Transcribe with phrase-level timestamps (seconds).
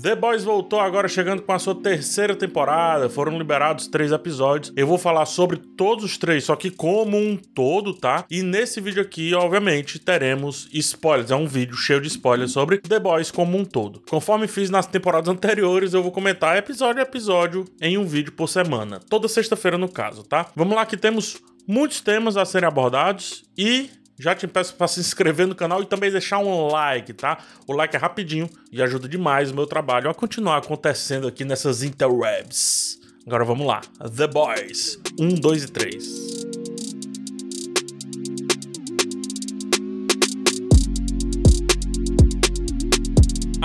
[0.00, 3.10] The Boys voltou agora chegando com a sua terceira temporada.
[3.10, 4.72] Foram liberados três episódios.
[4.76, 8.24] Eu vou falar sobre todos os três, só que como um todo, tá?
[8.30, 11.32] E nesse vídeo aqui, obviamente, teremos spoilers.
[11.32, 14.00] É um vídeo cheio de spoilers sobre The Boys como um todo.
[14.08, 18.48] Conforme fiz nas temporadas anteriores, eu vou comentar episódio a episódio em um vídeo por
[18.48, 19.00] semana.
[19.00, 20.46] Toda sexta-feira, no caso, tá?
[20.54, 25.00] Vamos lá que temos muitos temas a serem abordados e já te peço para se
[25.00, 27.38] inscrever no canal e também deixar um like, tá?
[27.66, 31.82] O like é rapidinho e ajuda demais o meu trabalho a continuar acontecendo aqui nessas
[31.82, 32.98] interwebs.
[33.26, 33.80] Agora vamos lá.
[34.16, 36.47] The Boys 1, 2 e 3.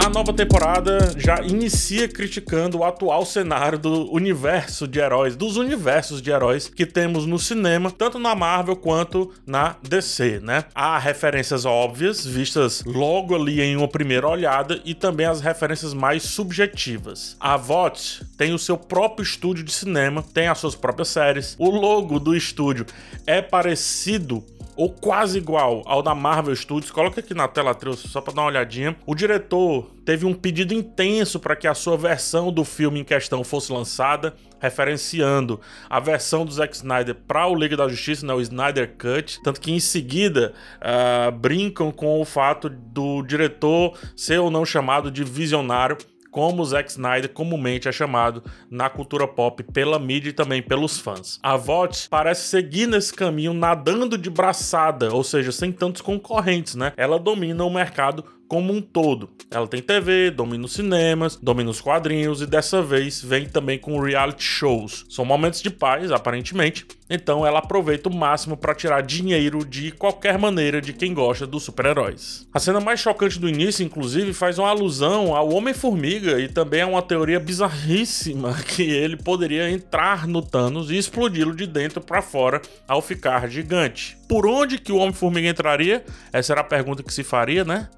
[0.03, 6.21] A nova temporada já inicia criticando o atual cenário do universo de heróis, dos universos
[6.21, 10.65] de heróis que temos no cinema, tanto na Marvel quanto na DC, né?
[10.75, 16.23] Há referências óbvias, vistas logo ali em uma primeira olhada, e também as referências mais
[16.23, 17.37] subjetivas.
[17.39, 21.55] A VOT tem o seu próprio estúdio de cinema, tem as suas próprias séries.
[21.57, 22.85] O logo do estúdio
[23.25, 24.43] é parecido
[24.75, 26.91] ou quase igual ao da Marvel Studios.
[26.91, 28.95] Coloca aqui na tela trouxe só para dar uma olhadinha.
[29.05, 33.43] O diretor teve um pedido intenso para que a sua versão do filme em questão
[33.43, 38.41] fosse lançada, referenciando a versão do Zack Snyder para o Liga da Justiça, né, o
[38.41, 44.49] Snyder Cut, tanto que em seguida uh, brincam com o fato do diretor ser ou
[44.49, 45.97] não chamado de visionário
[46.33, 51.39] como Zack Snyder comumente é chamado na cultura pop pela mídia e também pelos fãs.
[51.43, 56.91] A VOT parece seguir nesse caminho nadando de braçada, ou seja, sem tantos concorrentes, né?
[56.97, 59.29] Ela domina o mercado como um todo.
[59.49, 63.99] Ela tem TV, domina os cinemas, domina os quadrinhos e dessa vez vem também com
[63.99, 65.05] reality shows.
[65.09, 70.37] São momentos de paz, aparentemente, então ela aproveita o máximo para tirar dinheiro de qualquer
[70.37, 72.47] maneira de quem gosta dos super-heróis.
[72.53, 76.87] A cena mais chocante do início, inclusive, faz uma alusão ao Homem-Formiga e também a
[76.87, 82.61] uma teoria bizarríssima que ele poderia entrar no Thanos e explodi-lo de dentro para fora
[82.87, 84.17] ao ficar gigante.
[84.27, 86.03] Por onde que o Homem-Formiga entraria?
[86.31, 87.89] Essa era a pergunta que se faria, né?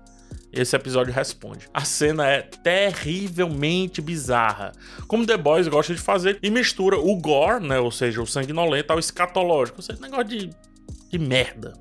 [0.56, 1.68] Esse episódio responde.
[1.74, 4.72] A cena é terrivelmente bizarra,
[5.08, 8.92] como The Boys gosta de fazer, e mistura o gore, né, ou seja, o sanguinolento,
[8.92, 10.50] ao escatológico, ou seja, negócio de,
[11.10, 11.74] de merda.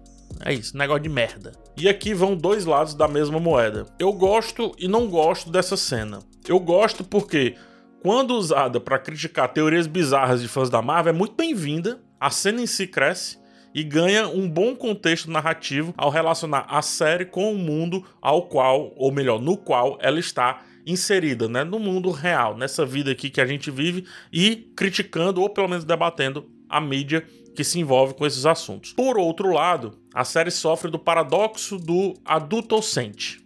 [0.44, 1.52] É isso, negócio de merda.
[1.76, 3.86] E aqui vão dois lados da mesma moeda.
[3.98, 6.20] Eu gosto e não gosto dessa cena.
[6.46, 7.54] Eu gosto porque,
[8.02, 12.00] quando usada para criticar teorias bizarras de fãs da Marvel, é muito bem-vinda.
[12.20, 13.38] A cena em si cresce
[13.74, 18.92] e ganha um bom contexto narrativo ao relacionar a série com o mundo ao qual,
[18.96, 23.40] ou melhor, no qual ela está inserida, né, no mundo real, nessa vida aqui que
[23.40, 28.26] a gente vive e criticando ou pelo menos debatendo a mídia que se envolve com
[28.26, 28.92] esses assuntos.
[28.92, 33.42] Por outro lado, a série sofre do paradoxo do adultocente,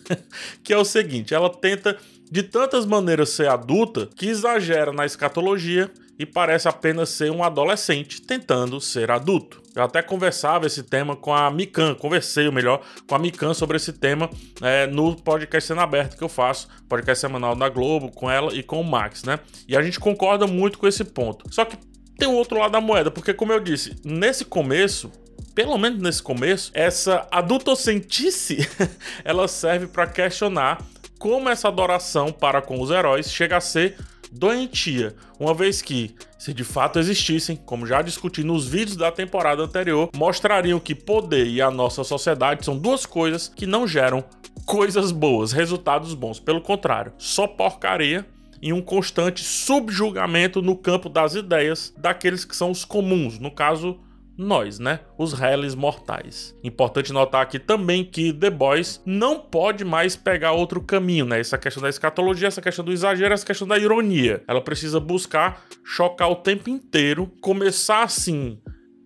[0.64, 1.96] que é o seguinte, ela tenta
[2.30, 8.22] de tantas maneiras ser adulta que exagera na escatologia e parece apenas ser um adolescente
[8.22, 9.59] tentando ser adulto.
[9.74, 13.76] Eu até conversava esse tema com a Mikan, conversei o melhor com a Mikan sobre
[13.76, 14.28] esse tema
[14.60, 18.62] é, no podcast Cena Aberta que eu faço, podcast semanal da Globo, com ela e
[18.62, 19.38] com o Max, né?
[19.68, 21.52] E a gente concorda muito com esse ponto.
[21.54, 21.76] Só que
[22.18, 25.10] tem o outro lado da moeda, porque como eu disse, nesse começo,
[25.54, 28.68] pelo menos nesse começo, essa adultocentice
[29.24, 30.84] ela serve para questionar
[31.18, 33.96] como essa adoração para com os heróis chega a ser
[34.30, 39.62] doentia, uma vez que, se de fato existissem, como já discuti nos vídeos da temporada
[39.62, 44.24] anterior, mostrariam que poder e a nossa sociedade são duas coisas que não geram
[44.64, 46.38] coisas boas, resultados bons.
[46.38, 48.26] Pelo contrário, só porcaria
[48.62, 53.98] e um constante subjugamento no campo das ideias daqueles que são os comuns, no caso,
[54.40, 55.00] nós, né?
[55.18, 56.56] Os réis mortais.
[56.64, 61.38] Importante notar aqui também que The Boys não pode mais pegar outro caminho, né?
[61.38, 64.42] Essa questão da escatologia, essa questão do exagero, essa questão da ironia.
[64.48, 68.58] Ela precisa buscar chocar o tempo inteiro, começar assim.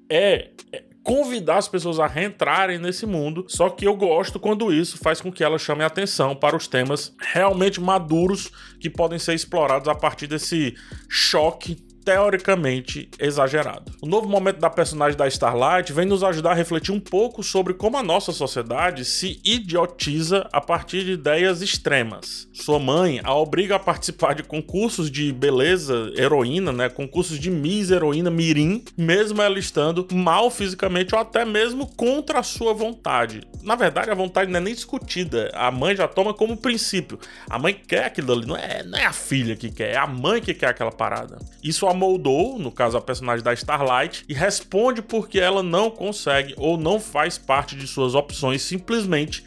[0.09, 3.45] É, é convidar as pessoas a reentrarem nesse mundo.
[3.49, 6.67] Só que eu gosto quando isso faz com que ela chame a atenção para os
[6.67, 8.51] temas realmente maduros
[8.81, 10.75] que podem ser explorados a partir desse
[11.09, 13.93] choque teoricamente exagerado.
[14.03, 17.75] O novo momento da personagem da Starlight vem nos ajudar a refletir um pouco sobre
[17.75, 22.47] como a nossa sociedade se idiotiza a partir de ideias extremas.
[22.53, 27.91] Sua mãe a obriga a participar de concursos de beleza heroína, né, concursos de Miss
[27.91, 33.43] Heroína Mirim, mesmo ela estando mal fisicamente ou até mesmo contra a sua vontade.
[33.63, 37.19] Na verdade, a vontade não é nem discutida, a mãe já toma como princípio.
[37.49, 40.07] A mãe quer aquilo ali, não é, não é a filha que quer, é a
[40.07, 41.39] mãe que quer aquela parada.
[41.63, 46.77] Isso amoldou, no caso a personagem da Starlight, e responde porque ela não consegue ou
[46.77, 49.43] não faz parte de suas opções simplesmente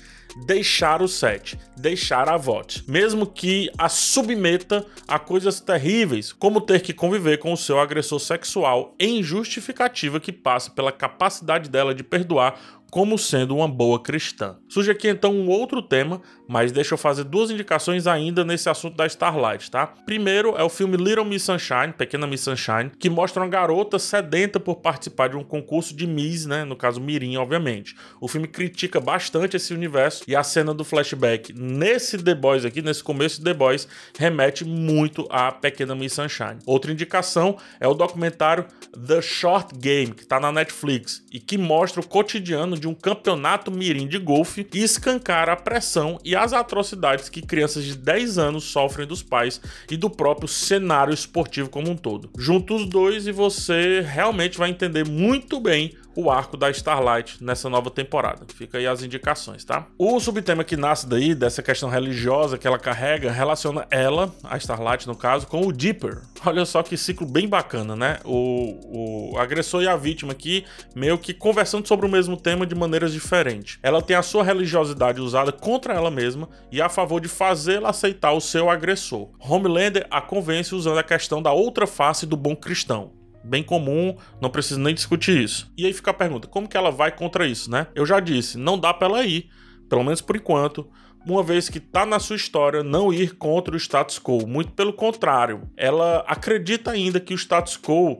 [0.45, 6.81] deixar o set, deixar a VOT, mesmo que a submeta a coisas terríveis, como ter
[6.81, 12.03] que conviver com o seu agressor sexual em justificativa que passa pela capacidade dela de
[12.03, 12.59] perdoar
[12.91, 14.57] como sendo uma boa cristã.
[14.67, 18.95] Surge aqui então um outro tema, mas deixa eu fazer duas indicações ainda nesse assunto
[18.95, 19.87] da Starlight, tá?
[19.87, 24.59] Primeiro é o filme Little Miss Sunshine, Pequena Miss Sunshine, que mostra uma garota sedenta
[24.59, 26.63] por participar de um concurso de Miss, né?
[26.63, 27.95] No caso Mirim, obviamente.
[28.21, 32.81] O filme critica bastante esse universo e a cena do flashback nesse The Boys aqui,
[32.81, 36.59] nesse começo de The Boys, remete muito a Pequena Miss Sunshine.
[36.65, 38.65] Outra indicação é o documentário
[39.05, 43.71] The Short Game, que tá na Netflix e que mostra o cotidiano de um campeonato
[43.71, 48.63] mirim de golfe e escancara a pressão e as atrocidades que crianças de 10 anos
[48.63, 52.29] sofrem dos pais e do próprio cenário esportivo como um todo.
[52.37, 57.69] Junta os dois e você realmente vai entender muito bem o arco da Starlight nessa
[57.69, 58.43] nova temporada.
[58.51, 59.85] Fica aí as indicações, tá?
[59.99, 65.07] O subtema que nasce daí, dessa questão religiosa que ela carrega, relaciona ela, a Starlight
[65.07, 66.23] no caso, com o Dipper.
[66.43, 68.17] Olha só que ciclo bem bacana, né?
[68.25, 70.65] O, o agressor e a vítima aqui
[70.95, 73.77] meio que conversando sobre o mesmo tema de maneiras diferentes.
[73.83, 78.31] Ela tem a sua religiosidade usada contra ela mesma e a favor de fazê-la aceitar
[78.31, 79.29] o seu agressor.
[79.39, 83.16] Homelander a convence usando a questão da outra face do bom cristão
[83.47, 85.71] bem comum, não preciso nem discutir isso.
[85.77, 87.87] E aí fica a pergunta, como que ela vai contra isso, né?
[87.95, 89.49] Eu já disse, não dá para ela ir,
[89.89, 90.89] pelo menos por enquanto,
[91.33, 94.47] uma vez que está na sua história não ir contra o status quo.
[94.47, 98.19] Muito pelo contrário, ela acredita ainda que o status quo, uh,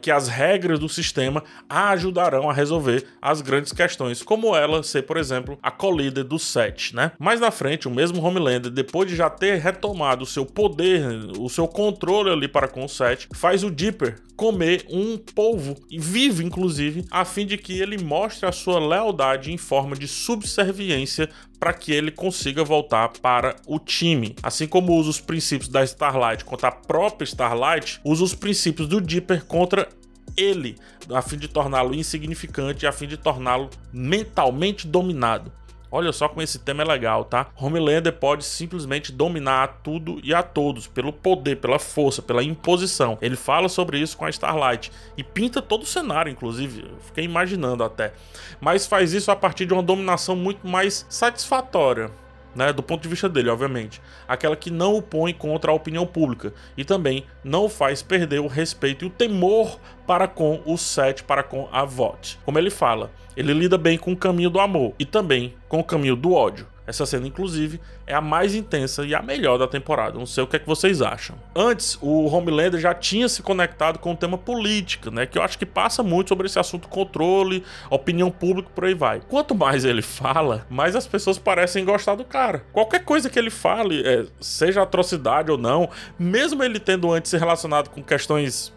[0.00, 5.02] que as regras do sistema a ajudarão a resolver as grandes questões, como ela ser,
[5.02, 7.12] por exemplo, a co-líder do set, né?
[7.18, 11.02] Mais na frente, o mesmo Homelander, depois de já ter retomado o seu poder,
[11.38, 15.98] o seu controle ali para com o set, faz o Dipper comer um polvo, e
[15.98, 21.28] vive inclusive, a fim de que ele mostre a sua lealdade em forma de subserviência
[21.58, 24.36] para que ele consiga voltar para o time.
[24.42, 29.00] Assim como usa os princípios da Starlight contra a própria Starlight, usa os princípios do
[29.00, 29.88] Dipper contra
[30.36, 30.76] ele,
[31.12, 35.52] a fim de torná-lo insignificante, a fim de torná-lo mentalmente dominado.
[35.90, 37.46] Olha só como esse tema é legal, tá?
[37.56, 43.16] Homelander pode simplesmente dominar tudo e a todos pelo poder, pela força, pela imposição.
[43.22, 46.82] Ele fala sobre isso com a Starlight e pinta todo o cenário, inclusive.
[46.82, 48.12] Eu fiquei imaginando até.
[48.60, 52.10] Mas faz isso a partir de uma dominação muito mais satisfatória
[52.58, 56.04] né, do ponto de vista dele, obviamente, aquela que não o põe contra a opinião
[56.04, 61.22] pública e também não faz perder o respeito e o temor para com o set,
[61.22, 62.36] para com a VOT.
[62.44, 65.84] Como ele fala, ele lida bem com o caminho do amor e também com o
[65.84, 66.66] caminho do ódio.
[66.88, 70.18] Essa cena, inclusive, é a mais intensa e a melhor da temporada.
[70.18, 71.36] Não sei o que é que vocês acham.
[71.54, 75.26] Antes, o Homelander já tinha se conectado com o tema política, né?
[75.26, 79.20] Que eu acho que passa muito sobre esse assunto controle, opinião pública, por aí vai.
[79.20, 82.64] Quanto mais ele fala, mais as pessoas parecem gostar do cara.
[82.72, 87.36] Qualquer coisa que ele fale, é, seja atrocidade ou não, mesmo ele tendo antes se
[87.36, 88.72] relacionado com questões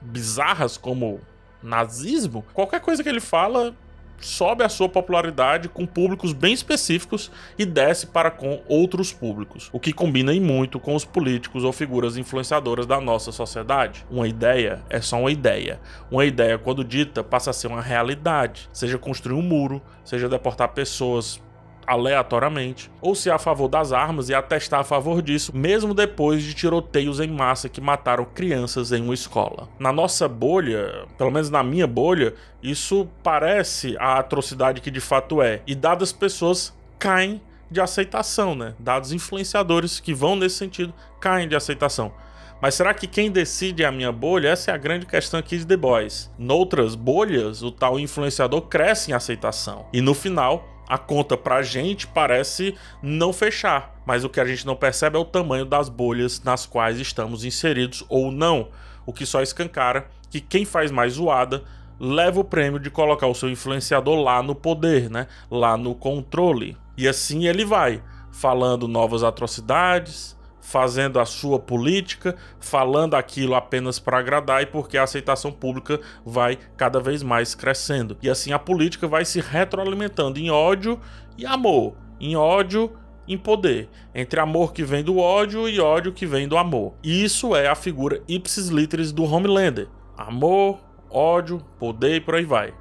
[0.00, 1.20] bizarras como
[1.60, 3.74] nazismo, qualquer coisa que ele fala
[4.20, 9.80] sobe a sua popularidade com públicos bem específicos e desce para com outros públicos, o
[9.80, 14.04] que combina em muito com os políticos ou figuras influenciadoras da nossa sociedade.
[14.10, 15.80] Uma ideia é só uma ideia.
[16.10, 20.68] Uma ideia, quando dita, passa a ser uma realidade, seja construir um muro, seja deportar
[20.68, 21.40] pessoas
[21.86, 26.42] aleatoriamente, ou se é a favor das armas e atestar a favor disso, mesmo depois
[26.42, 29.68] de tiroteios em massa que mataram crianças em uma escola.
[29.78, 35.40] Na nossa bolha, pelo menos na minha bolha, isso parece a atrocidade que de fato
[35.40, 38.74] é, e dadas pessoas caem de aceitação, né?
[38.78, 42.12] Dados influenciadores que vão nesse sentido caem de aceitação.
[42.60, 44.48] Mas será que quem decide é a minha bolha?
[44.48, 46.30] Essa é a grande questão aqui de The Boys.
[46.38, 49.86] Noutras bolhas, o tal influenciador cresce em aceitação.
[49.92, 54.64] E no final, a conta pra gente parece não fechar, mas o que a gente
[54.66, 58.68] não percebe é o tamanho das bolhas nas quais estamos inseridos ou não,
[59.04, 61.64] o que só escancara que quem faz mais zoada
[61.98, 65.26] leva o prêmio de colocar o seu influenciador lá no poder, né?
[65.50, 66.76] Lá no controle.
[66.96, 70.35] E assim ele vai, falando novas atrocidades,
[70.66, 76.58] fazendo a sua política, falando aquilo apenas para agradar e porque a aceitação pública vai
[76.76, 78.18] cada vez mais crescendo.
[78.20, 81.00] E assim a política vai se retroalimentando em ódio
[81.38, 82.92] e amor, em ódio
[83.28, 86.94] em poder, entre amor que vem do ódio e ódio que vem do amor.
[87.00, 89.86] E isso é a figura ipsis literis do Homelander.
[90.18, 92.74] Amor, ódio, poder e por aí vai.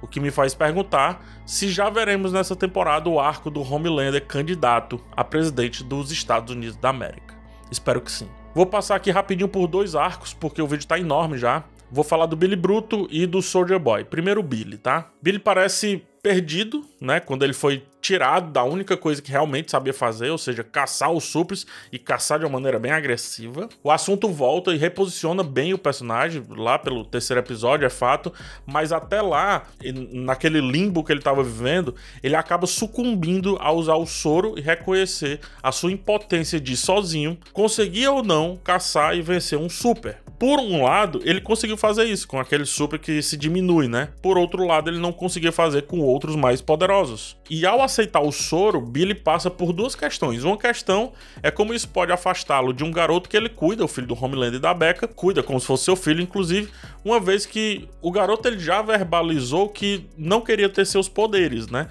[0.00, 5.00] O que me faz perguntar se já veremos nessa temporada o arco do Homelander candidato
[5.16, 7.34] a presidente dos Estados Unidos da América.
[7.70, 8.28] Espero que sim.
[8.54, 11.64] Vou passar aqui rapidinho por dois arcos, porque o vídeo tá enorme já.
[11.90, 14.04] Vou falar do Billy Bruto e do Soldier Boy.
[14.04, 15.10] Primeiro o Billy, tá?
[15.22, 17.20] Billy parece perdido, né?
[17.20, 21.24] Quando ele foi tirado da única coisa que realmente sabia fazer, ou seja, caçar os
[21.24, 23.68] supers e caçar de uma maneira bem agressiva.
[23.82, 28.32] O assunto volta e reposiciona bem o personagem lá pelo terceiro episódio, é fato,
[28.66, 29.64] mas até lá,
[30.12, 35.40] naquele limbo que ele estava vivendo, ele acaba sucumbindo a usar o soro e reconhecer
[35.62, 40.18] a sua impotência de sozinho conseguir ou não caçar e vencer um super.
[40.38, 44.10] Por um lado, ele conseguiu fazer isso com aquele super que se diminui, né?
[44.22, 47.36] Por outro lado, ele não conseguia fazer com outros mais poderosos.
[47.50, 50.44] E ao aceitar o soro, Billy passa por duas questões.
[50.44, 54.06] Uma questão é como isso pode afastá-lo de um garoto que ele cuida, o filho
[54.06, 56.70] do Homeland e da Becca, cuida como se fosse seu filho, inclusive,
[57.04, 61.88] uma vez que o garoto ele já verbalizou que não queria ter seus poderes, né?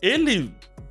[0.00, 0.50] Ele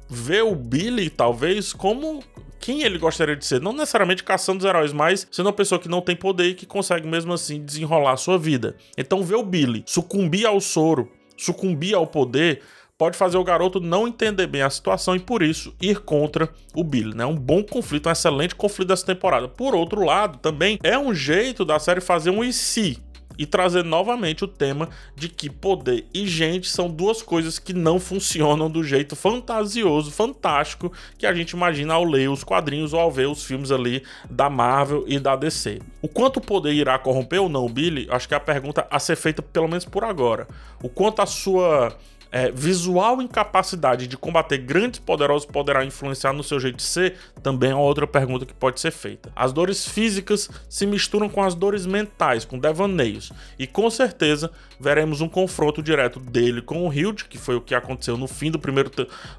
[0.10, 2.24] vê o Billy, talvez, como
[2.66, 3.62] quem ele gostaria de ser.
[3.62, 6.66] Não necessariamente caçando os heróis, mas sendo uma pessoa que não tem poder e que
[6.66, 8.76] consegue mesmo assim desenrolar a sua vida.
[8.98, 12.62] Então ver o Billy sucumbir ao soro, sucumbir ao poder,
[12.98, 16.84] pode fazer o garoto não entender bem a situação e por isso ir contra o
[16.84, 17.26] Billy, né?
[17.26, 19.48] Um bom conflito, um excelente conflito dessa temporada.
[19.48, 23.02] Por outro lado, também é um jeito da série fazer um e se
[23.38, 28.00] e trazer novamente o tema de que poder e gente são duas coisas que não
[28.00, 33.12] funcionam do jeito fantasioso, fantástico que a gente imagina ao ler os quadrinhos ou ao
[33.12, 35.82] ver os filmes ali da Marvel e da DC.
[36.02, 38.88] O quanto o poder irá corromper ou não o Billy, acho que é a pergunta
[38.90, 40.48] a ser feita pelo menos por agora.
[40.82, 41.94] O quanto a sua
[42.32, 47.16] é, visual incapacidade de combater grandes poderosos poderá influenciar no seu jeito de ser?
[47.42, 49.32] Também é outra pergunta que pode ser feita.
[49.36, 55.22] As dores físicas se misturam com as dores mentais, com devaneios, e com certeza veremos
[55.22, 58.60] um confronto direto dele com o Hild, que foi o que aconteceu no fim do
[58.60, 58.92] primeiro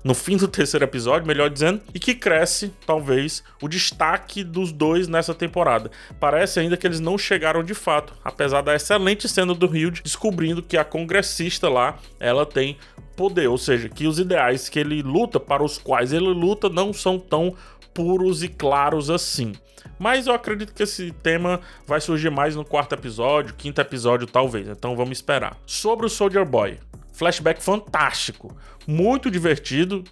[0.03, 5.09] no fim do terceiro episódio, melhor dizendo, e que cresce talvez o destaque dos dois
[5.09, 5.91] nessa temporada.
[6.19, 10.63] Parece ainda que eles não chegaram de fato, apesar da excelente cena do Hild descobrindo
[10.63, 12.77] que a congressista lá, ela tem
[13.17, 16.93] poder, ou seja, que os ideais que ele luta, para os quais ele luta, não
[16.93, 17.55] são tão
[17.95, 19.53] puros e claros assim.
[19.99, 24.69] Mas eu acredito que esse tema vai surgir mais no quarto episódio, quinto episódio, talvez.
[24.69, 25.57] Então vamos esperar.
[25.67, 26.79] Sobre o Soldier Boy.
[27.13, 28.55] Flashback fantástico,
[28.87, 30.05] muito divertido,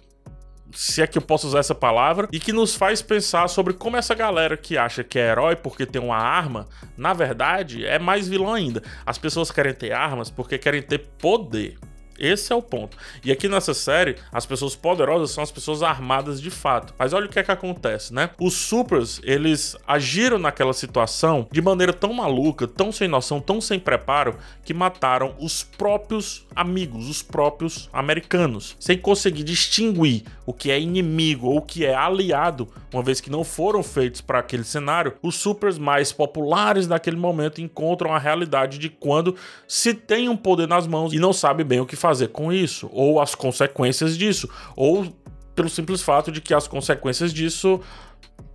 [0.71, 3.95] se é que eu posso usar essa palavra, e que nos faz pensar sobre como
[3.95, 8.27] essa galera que acha que é herói porque tem uma arma, na verdade é mais
[8.27, 8.81] vilão ainda.
[9.05, 11.77] As pessoas querem ter armas porque querem ter poder.
[12.17, 12.97] Esse é o ponto.
[13.23, 16.93] E aqui nessa série, as pessoas poderosas são as pessoas armadas de fato.
[16.97, 18.29] Mas olha o que é que acontece, né?
[18.39, 23.79] Os supers, eles agiram naquela situação de maneira tão maluca, tão sem noção, tão sem
[23.79, 30.79] preparo, que mataram os próprios amigos, os próprios americanos, sem conseguir distinguir o que é
[30.79, 35.13] inimigo ou o que é aliado, uma vez que não foram feitos para aquele cenário.
[35.21, 39.35] Os supers mais populares naquele momento encontram a realidade de quando
[39.67, 42.89] se tem um poder nas mãos e não sabe bem o que fazer com isso,
[42.91, 45.05] ou as consequências disso, ou
[45.55, 47.79] pelo simples fato de que as consequências disso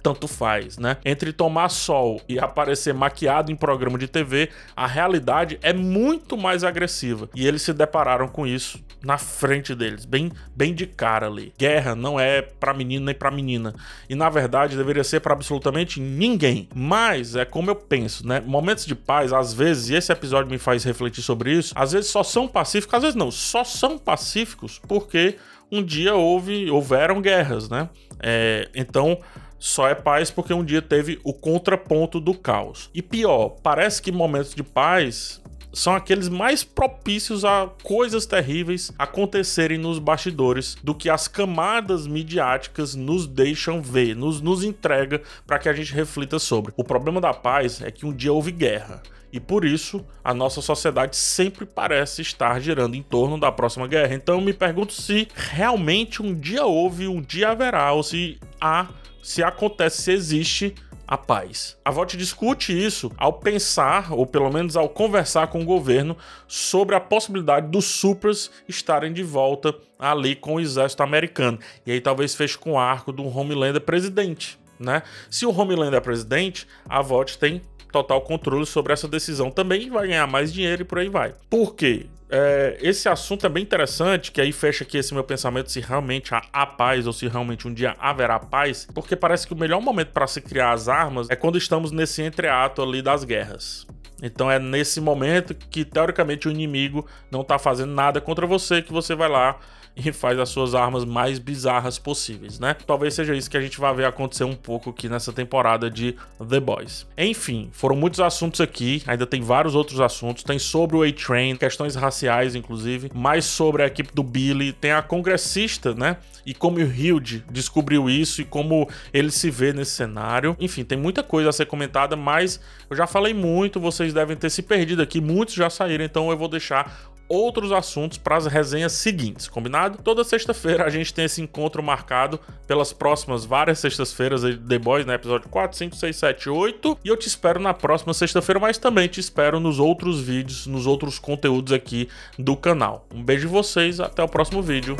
[0.03, 0.97] tanto faz, né?
[1.05, 6.65] Entre tomar sol e aparecer maquiado em programa de TV, a realidade é muito mais
[6.65, 7.29] agressiva.
[7.35, 11.53] E eles se depararam com isso na frente deles, bem, bem de cara ali.
[11.59, 13.75] Guerra não é para menino nem para menina.
[14.09, 16.69] E na verdade deveria ser para absolutamente ninguém.
[16.75, 18.41] Mas é como eu penso, né?
[18.41, 22.11] Momentos de paz, às vezes, e esse episódio me faz refletir sobre isso, às vezes
[22.11, 25.37] só são pacíficos, às vezes não, só são pacíficos porque
[25.71, 27.89] um dia houve, houveram guerras, né?
[28.23, 29.19] É, então
[29.61, 32.89] só é paz porque um dia teve o contraponto do caos.
[32.95, 35.41] E pior, parece que momentos de paz
[35.73, 42.95] são aqueles mais propícios a coisas terríveis acontecerem nos bastidores do que as camadas midiáticas
[42.95, 46.73] nos deixam ver, nos, nos entrega para que a gente reflita sobre.
[46.77, 49.03] O problema da paz é que um dia houve guerra.
[49.33, 54.15] E por isso, a nossa sociedade sempre parece estar girando em torno da próxima guerra.
[54.15, 58.89] Então eu me pergunto se realmente um dia houve, um dia haverá, ou se há
[59.31, 60.75] se acontece, se existe
[61.07, 61.77] a paz.
[61.85, 66.17] A VOT discute isso ao pensar, ou pelo menos ao conversar com o governo,
[66.49, 71.61] sobre a possibilidade dos supers estarem de volta ali com o exército americano.
[71.87, 74.59] E aí talvez feche com o arco do Homelander presidente.
[74.81, 75.01] Né?
[75.31, 80.09] Se o Homelander é presidente, a VOT tem total controle sobre essa decisão também vai
[80.09, 81.35] ganhar mais dinheiro e por aí vai.
[81.49, 82.07] Por quê?
[82.33, 86.33] É, esse assunto é bem interessante, que aí fecha aqui esse meu pensamento se realmente
[86.33, 89.81] há, há paz ou se realmente um dia haverá paz, porque parece que o melhor
[89.81, 93.85] momento para se criar as armas é quando estamos nesse entreato ali das guerras.
[94.23, 98.93] Então é nesse momento que teoricamente o inimigo não está fazendo nada contra você que
[98.93, 99.59] você vai lá
[100.05, 102.75] e faz as suas armas mais bizarras possíveis, né?
[102.87, 106.17] Talvez seja isso que a gente vai ver acontecer um pouco aqui nessa temporada de
[106.49, 107.07] The Boys.
[107.17, 111.95] Enfim, foram muitos assuntos aqui, ainda tem vários outros assuntos, tem sobre o A-Train, questões
[111.95, 116.17] raciais inclusive, mais sobre a equipe do Billy, tem a congressista, né?
[116.45, 120.57] E como o Hilde descobriu isso e como ele se vê nesse cenário.
[120.59, 124.51] Enfim, tem muita coisa a ser comentada, mas eu já falei muito, vocês devem ter
[124.51, 128.93] se perdido aqui, muitos já saíram, então eu vou deixar outros assuntos para as resenhas
[128.93, 130.03] seguintes, combinado?
[130.03, 135.07] Toda sexta-feira a gente tem esse encontro marcado pelas próximas várias sextas-feiras de The Boys,
[135.07, 135.15] né?
[135.15, 136.99] Episódio 4, 5, 6, 7, 8.
[137.05, 140.87] E eu te espero na próxima sexta-feira, mas também te espero nos outros vídeos, nos
[140.87, 143.07] outros conteúdos aqui do canal.
[143.15, 144.97] Um beijo de vocês, até o próximo vídeo.